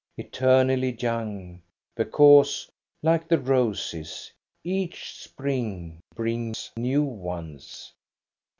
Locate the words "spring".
5.15-5.99